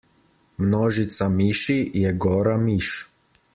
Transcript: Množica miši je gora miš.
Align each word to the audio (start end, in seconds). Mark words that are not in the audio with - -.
Množica 0.63 1.27
miši 1.35 1.77
je 2.05 2.15
gora 2.27 2.57
miš. 2.65 2.93